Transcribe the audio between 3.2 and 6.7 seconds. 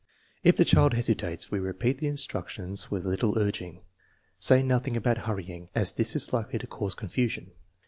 urging. Say nothing about hurrying, as this is likely to